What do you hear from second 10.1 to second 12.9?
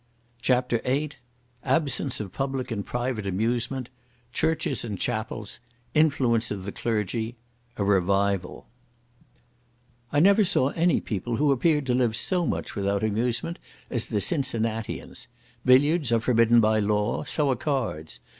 I never saw any people who appeared to live so much